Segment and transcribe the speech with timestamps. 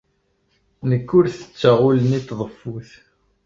[0.89, 2.89] Nekk ur ttetteɣ ul-nni n tḍeffut.